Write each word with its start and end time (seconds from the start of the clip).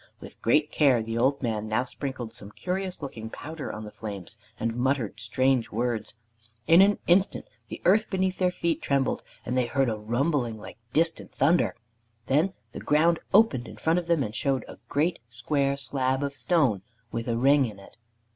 With 0.19 0.41
great 0.41 0.71
care 0.71 1.03
the 1.03 1.15
old 1.19 1.43
man 1.43 1.67
now 1.67 1.83
sprinkled 1.85 2.33
some 2.33 2.49
curious 2.49 3.03
looking 3.03 3.29
powder 3.29 3.71
on 3.71 3.83
the 3.83 3.91
flames, 3.91 4.35
and 4.59 4.75
muttered 4.75 5.19
strange 5.19 5.69
words. 5.71 6.15
In 6.65 6.81
an 6.81 6.97
instant 7.05 7.45
the 7.69 7.83
earth 7.85 8.09
beneath 8.09 8.39
their 8.39 8.49
feet 8.49 8.81
trembled, 8.81 9.21
and 9.45 9.55
they 9.55 9.67
heard 9.67 9.89
a 9.89 9.95
rumbling 9.99 10.57
like 10.57 10.79
distant 10.91 11.31
thunder. 11.31 11.75
Then 12.25 12.53
the 12.71 12.79
ground 12.79 13.19
opened 13.31 13.67
in 13.67 13.77
front 13.77 13.99
of 13.99 14.07
them, 14.07 14.23
and 14.23 14.33
showed 14.33 14.65
a 14.67 14.79
great 14.89 15.19
square 15.29 15.77
slab 15.77 16.23
of 16.23 16.35
stone 16.35 16.81
with 17.11 17.27
a 17.27 17.37
ring 17.37 17.65
in 17.65 17.77
it. 17.77 17.95